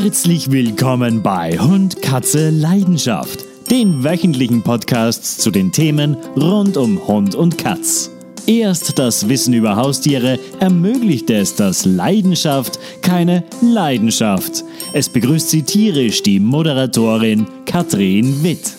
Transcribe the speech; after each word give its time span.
Herzlich 0.00 0.52
willkommen 0.52 1.24
bei 1.24 1.58
Hund, 1.58 2.00
Katze, 2.02 2.50
Leidenschaft, 2.50 3.44
den 3.68 4.04
wöchentlichen 4.04 4.62
Podcasts 4.62 5.38
zu 5.38 5.50
den 5.50 5.72
Themen 5.72 6.14
rund 6.36 6.76
um 6.76 7.04
Hund 7.08 7.34
und 7.34 7.58
Katz. 7.58 8.08
Erst 8.46 8.96
das 9.00 9.28
Wissen 9.28 9.54
über 9.54 9.74
Haustiere 9.74 10.38
ermöglicht 10.60 11.28
es, 11.30 11.56
dass 11.56 11.84
Leidenschaft 11.84 12.78
keine 13.02 13.42
Leidenschaft. 13.60 14.62
Es 14.92 15.08
begrüßt 15.08 15.50
sie 15.50 15.64
tierisch 15.64 16.22
die 16.22 16.38
Moderatorin 16.38 17.48
Katrin 17.66 18.44
Witt. 18.44 18.74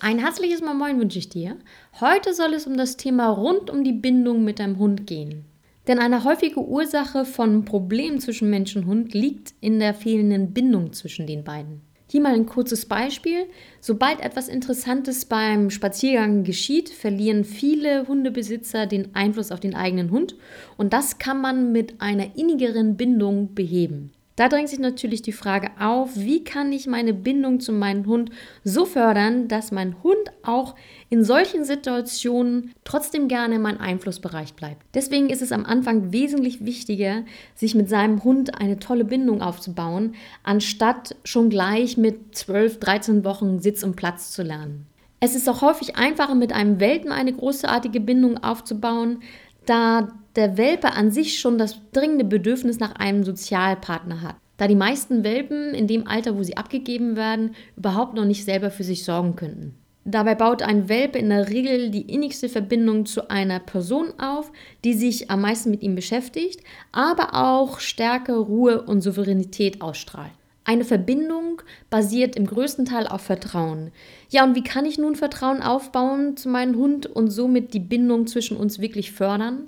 Ein 0.00 0.18
herzliches 0.18 0.60
Moin 0.60 1.00
wünsche 1.00 1.20
ich 1.20 1.30
dir. 1.30 1.56
Heute 2.02 2.34
soll 2.34 2.52
es 2.52 2.66
um 2.66 2.76
das 2.76 2.98
Thema 2.98 3.30
rund 3.30 3.70
um 3.70 3.82
die 3.82 3.94
Bindung 3.94 4.44
mit 4.44 4.58
deinem 4.58 4.78
Hund 4.78 5.06
gehen. 5.06 5.46
Denn 5.90 5.98
eine 5.98 6.22
häufige 6.22 6.60
Ursache 6.60 7.24
von 7.24 7.64
Problemen 7.64 8.20
zwischen 8.20 8.48
Mensch 8.48 8.76
und 8.76 8.86
Hund 8.86 9.12
liegt 9.12 9.54
in 9.60 9.80
der 9.80 9.92
fehlenden 9.92 10.52
Bindung 10.52 10.92
zwischen 10.92 11.26
den 11.26 11.42
beiden. 11.42 11.80
Hier 12.08 12.20
mal 12.20 12.32
ein 12.32 12.46
kurzes 12.46 12.86
Beispiel. 12.86 13.46
Sobald 13.80 14.20
etwas 14.20 14.46
Interessantes 14.46 15.24
beim 15.24 15.68
Spaziergang 15.68 16.44
geschieht, 16.44 16.90
verlieren 16.90 17.42
viele 17.42 18.06
Hundebesitzer 18.06 18.86
den 18.86 19.16
Einfluss 19.16 19.50
auf 19.50 19.58
den 19.58 19.74
eigenen 19.74 20.12
Hund 20.12 20.36
und 20.76 20.92
das 20.92 21.18
kann 21.18 21.40
man 21.40 21.72
mit 21.72 22.00
einer 22.00 22.36
innigeren 22.36 22.96
Bindung 22.96 23.56
beheben. 23.56 24.12
Da 24.36 24.48
drängt 24.48 24.70
sich 24.70 24.78
natürlich 24.78 25.20
die 25.20 25.32
Frage 25.32 25.70
auf, 25.78 26.16
wie 26.16 26.44
kann 26.44 26.72
ich 26.72 26.86
meine 26.86 27.12
Bindung 27.12 27.60
zu 27.60 27.72
meinem 27.72 28.06
Hund 28.06 28.30
so 28.64 28.86
fördern, 28.86 29.48
dass 29.48 29.70
mein 29.70 30.02
Hund 30.02 30.32
auch 30.42 30.76
in 31.10 31.24
solchen 31.24 31.64
Situationen 31.64 32.72
trotzdem 32.84 33.28
gerne 33.28 33.56
in 33.56 33.62
meinem 33.62 33.80
Einflussbereich 33.80 34.54
bleibt. 34.54 34.82
Deswegen 34.94 35.28
ist 35.28 35.42
es 35.42 35.52
am 35.52 35.66
Anfang 35.66 36.12
wesentlich 36.12 36.64
wichtiger, 36.64 37.24
sich 37.54 37.74
mit 37.74 37.88
seinem 37.90 38.24
Hund 38.24 38.58
eine 38.58 38.78
tolle 38.78 39.04
Bindung 39.04 39.42
aufzubauen, 39.42 40.14
anstatt 40.42 41.16
schon 41.24 41.50
gleich 41.50 41.98
mit 41.98 42.34
12, 42.34 42.78
13 42.78 43.24
Wochen 43.24 43.60
Sitz 43.60 43.82
und 43.82 43.96
Platz 43.96 44.30
zu 44.30 44.42
lernen. 44.42 44.86
Es 45.22 45.34
ist 45.34 45.50
auch 45.50 45.60
häufig 45.60 45.96
einfacher, 45.96 46.34
mit 46.34 46.54
einem 46.54 46.80
Welpen 46.80 47.12
eine 47.12 47.34
großartige 47.34 48.00
Bindung 48.00 48.42
aufzubauen, 48.42 49.22
da 49.70 50.08
der 50.36 50.56
Welpe 50.56 50.92
an 50.92 51.10
sich 51.10 51.38
schon 51.38 51.56
das 51.56 51.78
dringende 51.92 52.24
Bedürfnis 52.24 52.80
nach 52.80 52.96
einem 52.96 53.24
Sozialpartner 53.24 54.22
hat. 54.22 54.36
Da 54.56 54.66
die 54.66 54.74
meisten 54.74 55.24
Welpen 55.24 55.74
in 55.74 55.86
dem 55.86 56.06
Alter, 56.06 56.36
wo 56.36 56.42
sie 56.42 56.56
abgegeben 56.56 57.16
werden, 57.16 57.54
überhaupt 57.76 58.14
noch 58.14 58.24
nicht 58.24 58.44
selber 58.44 58.70
für 58.70 58.84
sich 58.84 59.04
sorgen 59.04 59.36
könnten. 59.36 59.74
Dabei 60.04 60.34
baut 60.34 60.62
ein 60.62 60.88
Welpe 60.88 61.18
in 61.18 61.28
der 61.28 61.48
Regel 61.50 61.90
die 61.90 62.12
innigste 62.12 62.48
Verbindung 62.48 63.06
zu 63.06 63.30
einer 63.30 63.60
Person 63.60 64.12
auf, 64.18 64.50
die 64.82 64.94
sich 64.94 65.30
am 65.30 65.42
meisten 65.42 65.70
mit 65.70 65.82
ihm 65.82 65.94
beschäftigt, 65.94 66.60
aber 66.90 67.34
auch 67.34 67.80
Stärke, 67.80 68.34
Ruhe 68.36 68.82
und 68.82 69.02
Souveränität 69.02 69.82
ausstrahlt. 69.82 70.32
Eine 70.70 70.84
Verbindung 70.84 71.62
basiert 71.90 72.36
im 72.36 72.46
größten 72.46 72.84
Teil 72.84 73.08
auf 73.08 73.22
Vertrauen. 73.22 73.90
Ja, 74.28 74.44
und 74.44 74.54
wie 74.54 74.62
kann 74.62 74.84
ich 74.84 74.98
nun 74.98 75.16
Vertrauen 75.16 75.62
aufbauen 75.62 76.36
zu 76.36 76.48
meinem 76.48 76.76
Hund 76.76 77.06
und 77.06 77.28
somit 77.28 77.74
die 77.74 77.80
Bindung 77.80 78.28
zwischen 78.28 78.56
uns 78.56 78.78
wirklich 78.78 79.10
fördern? 79.10 79.66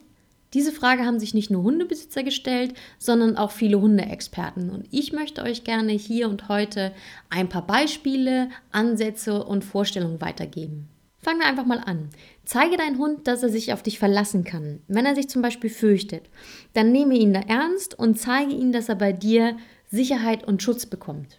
Diese 0.55 0.71
Frage 0.71 1.05
haben 1.05 1.19
sich 1.19 1.35
nicht 1.35 1.51
nur 1.51 1.65
Hundebesitzer 1.65 2.23
gestellt, 2.23 2.75
sondern 3.01 3.37
auch 3.37 3.51
viele 3.51 3.81
Hundeexperten. 3.81 4.71
Und 4.71 4.87
ich 4.93 5.13
möchte 5.13 5.43
euch 5.43 5.65
gerne 5.65 5.91
hier 5.91 6.29
und 6.29 6.49
heute 6.49 6.93
ein 7.31 7.49
paar 7.49 7.67
Beispiele, 7.67 8.49
Ansätze 8.71 9.43
und 9.43 9.65
Vorstellungen 9.65 10.21
weitergeben. 10.21 10.89
Fangen 11.19 11.41
wir 11.41 11.47
einfach 11.47 11.67
mal 11.67 11.81
an. 11.85 12.11
Zeige 12.45 12.77
deinen 12.77 12.99
Hund, 12.99 13.27
dass 13.27 13.43
er 13.43 13.49
sich 13.49 13.73
auf 13.73 13.83
dich 13.83 13.99
verlassen 13.99 14.45
kann. 14.45 14.81
Wenn 14.87 15.07
er 15.07 15.17
sich 15.17 15.29
zum 15.29 15.43
Beispiel 15.43 15.71
fürchtet, 15.71 16.31
dann 16.75 16.93
nehme 16.93 17.15
ihn 17.15 17.33
da 17.33 17.41
ernst 17.41 17.99
und 17.99 18.21
zeige 18.21 18.53
ihm, 18.53 18.71
dass 18.71 18.89
er 18.89 18.97
bei 18.97 19.13
dir 19.13 19.57
Sicherheit 19.93 20.43
und 20.43 20.63
Schutz 20.63 20.87
bekommt. 20.87 21.39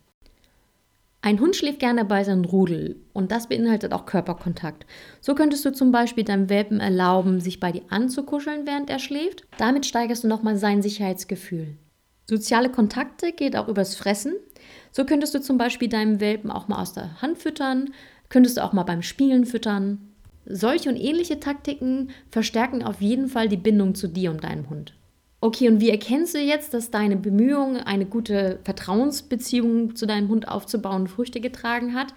Ein 1.24 1.40
Hund 1.40 1.56
schläft 1.56 1.80
gerne 1.80 2.06
bei 2.06 2.24
seinem 2.24 2.46
Rudel 2.46 2.98
und 3.12 3.32
das 3.32 3.50
beinhaltet 3.50 3.94
auch 3.94 4.06
Körperkontakt. 4.06 4.86
So 5.22 5.34
könntest 5.34 5.66
du 5.66 5.72
zum 5.72 5.92
Beispiel 5.92 6.24
deinem 6.24 6.52
Welpen 6.52 6.80
erlauben, 6.80 7.40
sich 7.40 7.60
bei 7.60 7.72
dir 7.72 7.82
anzukuscheln, 7.90 8.68
während 8.68 8.92
er 8.92 9.00
schläft. 9.00 9.48
Damit 9.58 9.88
steigerst 9.88 10.24
du 10.24 10.28
nochmal 10.28 10.56
sein 10.56 10.84
Sicherheitsgefühl. 10.84 11.78
Soziale 12.30 12.70
Kontakte 12.70 13.32
geht 13.32 13.56
auch 13.56 13.68
übers 13.68 13.96
Fressen. 13.96 14.36
So 14.92 15.04
könntest 15.04 15.34
du 15.34 15.42
zum 15.42 15.58
Beispiel 15.58 15.90
deinem 15.90 16.20
Welpen 16.20 16.52
auch 16.52 16.68
mal 16.68 16.80
aus 16.80 16.94
der 16.94 17.24
Hand 17.24 17.40
füttern, 17.40 17.92
könntest 18.30 18.58
du 18.58 18.64
auch 18.64 18.74
mal 18.74 18.84
beim 18.84 19.02
Spielen 19.02 19.46
füttern. 19.46 20.14
Solche 20.46 20.90
und 20.90 20.98
ähnliche 20.98 21.40
Taktiken 21.40 22.12
verstärken 22.30 22.84
auf 22.84 23.02
jeden 23.02 23.30
Fall 23.30 23.50
die 23.50 23.58
Bindung 23.58 23.96
zu 23.96 24.08
dir 24.08 24.30
und 24.30 24.44
deinem 24.44 24.70
Hund. 24.70 24.94
Okay, 25.44 25.68
und 25.68 25.82
wie 25.82 25.90
erkennst 25.90 26.36
du 26.36 26.40
jetzt, 26.40 26.74
dass 26.74 26.90
deine 26.90 27.18
Bemühungen, 27.18 27.76
eine 27.76 28.06
gute 28.06 28.60
Vertrauensbeziehung 28.64 29.94
zu 29.94 30.06
deinem 30.06 30.30
Hund 30.30 30.48
aufzubauen, 30.48 31.08
Früchte 31.08 31.42
getragen 31.42 31.94
hat? 31.94 32.14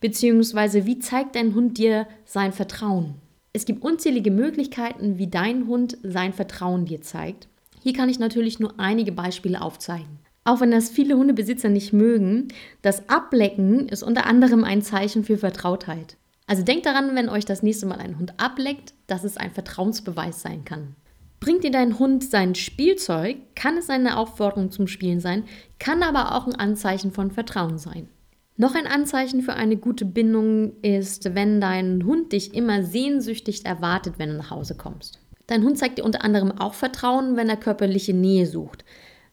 Beziehungsweise 0.00 0.86
wie 0.86 1.00
zeigt 1.00 1.34
dein 1.34 1.56
Hund 1.56 1.76
dir 1.76 2.06
sein 2.24 2.52
Vertrauen? 2.52 3.16
Es 3.52 3.64
gibt 3.64 3.82
unzählige 3.82 4.30
Möglichkeiten, 4.30 5.18
wie 5.18 5.26
dein 5.26 5.66
Hund 5.66 5.98
sein 6.04 6.32
Vertrauen 6.32 6.84
dir 6.84 7.00
zeigt. 7.00 7.48
Hier 7.82 7.94
kann 7.94 8.08
ich 8.08 8.20
natürlich 8.20 8.60
nur 8.60 8.78
einige 8.78 9.10
Beispiele 9.10 9.60
aufzeigen. 9.60 10.20
Auch 10.44 10.60
wenn 10.60 10.70
das 10.70 10.88
viele 10.88 11.16
Hundebesitzer 11.16 11.70
nicht 11.70 11.92
mögen, 11.92 12.46
das 12.82 13.08
Ablecken 13.08 13.88
ist 13.88 14.04
unter 14.04 14.24
anderem 14.24 14.62
ein 14.62 14.82
Zeichen 14.82 15.24
für 15.24 15.36
Vertrautheit. 15.36 16.16
Also 16.46 16.62
denkt 16.62 16.86
daran, 16.86 17.16
wenn 17.16 17.28
euch 17.28 17.44
das 17.44 17.64
nächste 17.64 17.86
Mal 17.86 17.98
ein 17.98 18.20
Hund 18.20 18.34
ableckt, 18.36 18.94
dass 19.08 19.24
es 19.24 19.36
ein 19.36 19.50
Vertrauensbeweis 19.50 20.42
sein 20.42 20.64
kann. 20.64 20.94
Bringt 21.40 21.62
dir 21.62 21.70
dein 21.70 21.98
Hund 21.98 22.24
sein 22.24 22.54
Spielzeug, 22.54 23.36
kann 23.54 23.76
es 23.76 23.90
eine 23.90 24.16
Aufforderung 24.16 24.70
zum 24.70 24.88
Spielen 24.88 25.20
sein, 25.20 25.44
kann 25.78 26.02
aber 26.02 26.34
auch 26.34 26.46
ein 26.46 26.56
Anzeichen 26.56 27.12
von 27.12 27.30
Vertrauen 27.30 27.78
sein. 27.78 28.08
Noch 28.56 28.74
ein 28.74 28.88
Anzeichen 28.88 29.42
für 29.42 29.54
eine 29.54 29.76
gute 29.76 30.04
Bindung 30.04 30.72
ist, 30.82 31.36
wenn 31.36 31.60
dein 31.60 32.04
Hund 32.04 32.32
dich 32.32 32.54
immer 32.54 32.82
sehnsüchtig 32.82 33.64
erwartet, 33.64 34.14
wenn 34.18 34.30
du 34.30 34.36
nach 34.36 34.50
Hause 34.50 34.74
kommst. 34.74 35.20
Dein 35.46 35.62
Hund 35.62 35.78
zeigt 35.78 35.98
dir 35.98 36.04
unter 36.04 36.24
anderem 36.24 36.50
auch 36.50 36.74
Vertrauen, 36.74 37.36
wenn 37.36 37.48
er 37.48 37.56
körperliche 37.56 38.14
Nähe 38.14 38.46
sucht. 38.46 38.84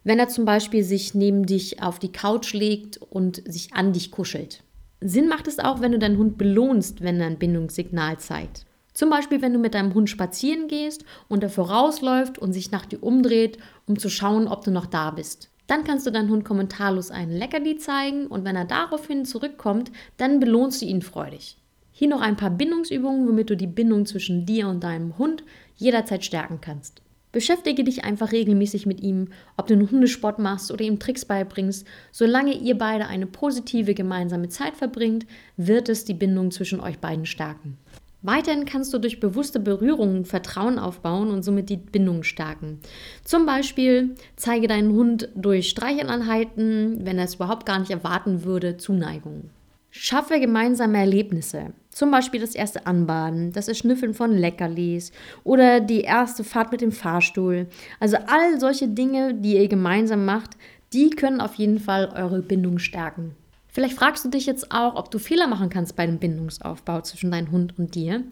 Wenn 0.03 0.19
er 0.19 0.29
zum 0.29 0.45
Beispiel 0.45 0.83
sich 0.83 1.15
neben 1.15 1.47
dich 1.47 1.81
auf 1.81 1.97
die 1.97 2.11
Couch 2.11 2.53
legt 2.53 2.97
und 2.97 3.41
sich 3.51 3.73
an 3.73 3.93
dich 3.93 4.11
kuschelt. 4.11 4.63
Sinn 5.01 5.27
macht 5.27 5.47
es 5.47 5.57
auch, 5.57 5.81
wenn 5.81 5.91
du 5.91 5.99
deinen 5.99 6.19
Hund 6.19 6.37
belohnst, 6.37 7.01
wenn 7.01 7.19
er 7.19 7.25
ein 7.25 7.39
Bindungssignal 7.39 8.19
zeigt. 8.19 8.67
Zum 8.95 9.09
Beispiel, 9.09 9.41
wenn 9.41 9.51
du 9.51 9.59
mit 9.59 9.73
deinem 9.73 9.93
Hund 9.93 10.09
spazieren 10.09 10.69
gehst 10.69 11.03
und 11.27 11.43
er 11.43 11.49
vorausläuft 11.49 12.39
und 12.39 12.53
sich 12.53 12.71
nach 12.71 12.85
dir 12.85 13.03
umdreht, 13.03 13.59
um 13.85 13.99
zu 13.99 14.09
schauen, 14.09 14.47
ob 14.47 14.63
du 14.63 14.71
noch 14.71 14.85
da 14.85 15.11
bist. 15.11 15.49
Dann 15.67 15.83
kannst 15.83 16.07
du 16.07 16.11
deinem 16.11 16.29
Hund 16.29 16.45
kommentarlos 16.45 17.11
einen 17.11 17.35
Leckerli 17.37 17.77
zeigen 17.77 18.27
und 18.27 18.45
wenn 18.45 18.55
er 18.55 18.63
daraufhin 18.63 19.25
zurückkommt, 19.25 19.91
dann 20.15 20.39
belohnst 20.39 20.81
du 20.81 20.85
ihn 20.85 21.01
freudig. 21.01 21.57
Hier 21.91 22.07
noch 22.07 22.21
ein 22.21 22.37
paar 22.37 22.51
Bindungsübungen, 22.51 23.27
womit 23.27 23.49
du 23.49 23.57
die 23.57 23.67
Bindung 23.67 24.05
zwischen 24.05 24.45
dir 24.45 24.69
und 24.69 24.83
deinem 24.83 25.17
Hund 25.17 25.43
jederzeit 25.75 26.23
stärken 26.23 26.61
kannst. 26.61 27.01
Beschäftige 27.35 27.83
dich 27.83 28.05
einfach 28.05 28.31
regelmäßig 28.31 28.85
mit 28.85 29.01
ihm, 29.01 29.27
ob 29.57 29.67
du 29.67 29.73
einen 29.73 29.91
Hundesport 29.91 30.39
machst 30.39 30.71
oder 30.71 30.85
ihm 30.85 30.99
Tricks 30.99 31.25
beibringst. 31.25 31.85
Solange 32.13 32.53
ihr 32.53 32.77
beide 32.77 33.07
eine 33.07 33.27
positive 33.27 33.93
gemeinsame 33.93 34.47
Zeit 34.47 34.77
verbringt, 34.77 35.25
wird 35.57 35.89
es 35.89 36.05
die 36.05 36.13
Bindung 36.13 36.51
zwischen 36.51 36.79
euch 36.79 36.99
beiden 36.99 37.25
stärken. 37.25 37.77
Weiterhin 38.25 38.65
kannst 38.65 38.91
du 38.91 38.97
durch 38.97 39.19
bewusste 39.19 39.59
Berührungen 39.59 40.25
Vertrauen 40.25 40.79
aufbauen 40.79 41.29
und 41.29 41.43
somit 41.43 41.69
die 41.69 41.77
Bindung 41.77 42.23
stärken. 42.23 42.79
Zum 43.23 43.45
Beispiel 43.45 44.15
zeige 44.35 44.67
deinen 44.67 44.93
Hund 44.93 45.29
durch 45.35 45.69
Streicheleinheiten, 45.69 47.05
wenn 47.05 47.19
er 47.19 47.25
es 47.25 47.35
überhaupt 47.35 47.67
gar 47.67 47.77
nicht 47.77 47.91
erwarten 47.91 48.43
würde, 48.43 48.77
Zuneigung. 48.77 49.51
Schaffe 49.91 50.39
gemeinsame 50.39 50.97
Erlebnisse. 50.97 51.73
Zum 51.91 52.09
Beispiel 52.09 52.41
das 52.41 52.55
erste 52.55 52.87
Anbaden, 52.87 53.51
das 53.51 53.67
Erschnüffeln 53.67 54.15
von 54.15 54.31
Leckerlis 54.31 55.11
oder 55.43 55.79
die 55.79 56.01
erste 56.01 56.43
Fahrt 56.43 56.71
mit 56.71 56.81
dem 56.81 56.91
Fahrstuhl. 56.91 57.67
Also 57.99 58.17
all 58.25 58.59
solche 58.59 58.87
Dinge, 58.87 59.35
die 59.35 59.55
ihr 59.55 59.67
gemeinsam 59.67 60.25
macht, 60.25 60.57
die 60.93 61.11
können 61.11 61.41
auf 61.41 61.53
jeden 61.55 61.79
Fall 61.79 62.11
eure 62.15 62.41
Bindung 62.41 62.79
stärken. 62.79 63.35
Vielleicht 63.75 63.97
fragst 63.97 64.23
du 64.23 64.29
dich 64.29 64.45
jetzt 64.45 64.71
auch, 64.71 64.95
ob 64.95 65.11
du 65.11 65.19
Fehler 65.19 65.47
machen 65.47 65.67
kannst 65.67 65.97
bei 65.97 66.05
dem 66.05 66.17
Bindungsaufbau 66.17 67.01
zwischen 67.01 67.29
deinem 67.29 67.51
Hund 67.51 67.77
und 67.77 67.93
dir. 67.93 68.23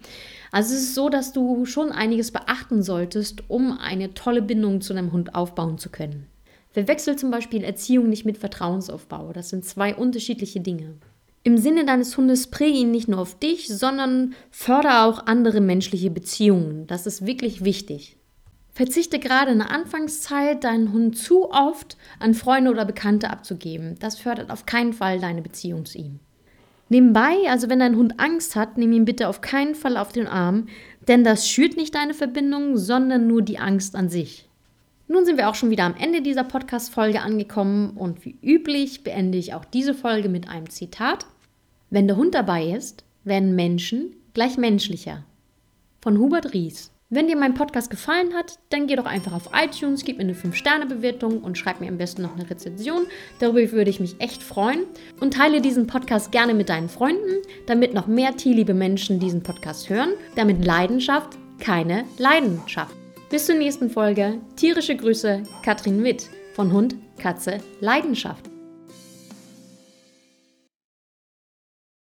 Also 0.50 0.72
es 0.72 0.84
ist 0.84 0.94
so, 0.94 1.10
dass 1.10 1.34
du 1.34 1.66
schon 1.66 1.92
einiges 1.92 2.30
beachten 2.30 2.82
solltest, 2.82 3.42
um 3.48 3.78
eine 3.78 4.14
tolle 4.14 4.40
Bindung 4.40 4.80
zu 4.80 4.94
deinem 4.94 5.12
Hund 5.12 5.34
aufbauen 5.34 5.76
zu 5.76 5.90
können. 5.90 6.28
Verwechsel 6.70 7.16
zum 7.16 7.30
Beispiel 7.30 7.62
Erziehung 7.62 8.08
nicht 8.08 8.24
mit 8.24 8.38
Vertrauensaufbau. 8.38 9.34
Das 9.34 9.50
sind 9.50 9.66
zwei 9.66 9.94
unterschiedliche 9.94 10.60
Dinge. 10.60 10.94
Im 11.42 11.58
Sinne 11.58 11.84
deines 11.84 12.16
Hundes 12.16 12.46
präge 12.46 12.78
ihn 12.78 12.90
nicht 12.90 13.08
nur 13.08 13.18
auf 13.18 13.38
dich, 13.38 13.68
sondern 13.68 14.34
fördere 14.50 15.02
auch 15.02 15.26
andere 15.26 15.60
menschliche 15.60 16.10
Beziehungen. 16.10 16.86
Das 16.86 17.06
ist 17.06 17.26
wirklich 17.26 17.64
wichtig. 17.64 18.16
Verzichte 18.74 19.20
gerade 19.20 19.52
in 19.52 19.58
der 19.58 19.70
Anfangszeit, 19.70 20.64
deinen 20.64 20.92
Hund 20.92 21.16
zu 21.16 21.50
oft 21.50 21.96
an 22.18 22.34
Freunde 22.34 22.72
oder 22.72 22.84
Bekannte 22.84 23.30
abzugeben. 23.30 23.96
Das 24.00 24.18
fördert 24.18 24.50
auf 24.50 24.66
keinen 24.66 24.92
Fall 24.92 25.20
deine 25.20 25.42
Beziehung 25.42 25.84
zu 25.84 25.98
ihm. 25.98 26.18
Nebenbei, 26.88 27.48
also 27.48 27.68
wenn 27.68 27.78
dein 27.78 27.96
Hund 27.96 28.18
Angst 28.18 28.56
hat, 28.56 28.76
nimm 28.76 28.92
ihn 28.92 29.04
bitte 29.04 29.28
auf 29.28 29.40
keinen 29.40 29.74
Fall 29.74 29.96
auf 29.96 30.12
den 30.12 30.26
Arm, 30.26 30.66
denn 31.08 31.24
das 31.24 31.48
schürt 31.48 31.76
nicht 31.76 31.94
deine 31.94 32.14
Verbindung, 32.14 32.76
sondern 32.76 33.26
nur 33.26 33.42
die 33.42 33.58
Angst 33.58 33.94
an 33.94 34.08
sich. 34.08 34.48
Nun 35.06 35.24
sind 35.24 35.36
wir 35.36 35.48
auch 35.48 35.54
schon 35.54 35.70
wieder 35.70 35.84
am 35.84 35.96
Ende 35.96 36.22
dieser 36.22 36.44
Podcast-Folge 36.44 37.20
angekommen 37.20 37.90
und 37.96 38.24
wie 38.24 38.36
üblich 38.42 39.04
beende 39.04 39.38
ich 39.38 39.54
auch 39.54 39.64
diese 39.64 39.94
Folge 39.94 40.28
mit 40.28 40.48
einem 40.48 40.68
Zitat. 40.68 41.26
Wenn 41.90 42.06
der 42.06 42.16
Hund 42.16 42.34
dabei 42.34 42.70
ist, 42.70 43.04
werden 43.22 43.54
Menschen 43.54 44.16
gleich 44.32 44.56
menschlicher. 44.56 45.24
Von 46.00 46.18
Hubert 46.18 46.54
Ries. 46.54 46.93
Wenn 47.10 47.28
dir 47.28 47.36
mein 47.36 47.54
Podcast 47.54 47.90
gefallen 47.90 48.32
hat, 48.32 48.58
dann 48.70 48.86
geh 48.86 48.96
doch 48.96 49.04
einfach 49.04 49.34
auf 49.34 49.50
iTunes, 49.52 50.04
gib 50.04 50.16
mir 50.16 50.24
eine 50.24 50.32
5-Sterne-Bewertung 50.32 51.42
und 51.42 51.58
schreib 51.58 51.80
mir 51.80 51.88
am 51.88 51.98
besten 51.98 52.22
noch 52.22 52.34
eine 52.34 52.48
Rezension. 52.48 53.06
Darüber 53.38 53.72
würde 53.72 53.90
ich 53.90 54.00
mich 54.00 54.16
echt 54.20 54.42
freuen. 54.42 54.84
Und 55.20 55.34
teile 55.34 55.60
diesen 55.60 55.86
Podcast 55.86 56.32
gerne 56.32 56.54
mit 56.54 56.70
deinen 56.70 56.88
Freunden, 56.88 57.42
damit 57.66 57.92
noch 57.92 58.06
mehr 58.06 58.34
tierliebe 58.36 58.74
Menschen 58.74 59.20
diesen 59.20 59.42
Podcast 59.42 59.90
hören, 59.90 60.14
damit 60.34 60.64
Leidenschaft 60.64 61.36
keine 61.60 62.04
Leidenschaft. 62.18 62.96
Bis 63.30 63.46
zur 63.46 63.56
nächsten 63.56 63.90
Folge. 63.90 64.40
Tierische 64.56 64.96
Grüße, 64.96 65.42
Katrin 65.62 66.02
Witt 66.04 66.30
von 66.54 66.72
Hund, 66.72 66.96
Katze, 67.18 67.58
Leidenschaft. 67.80 68.53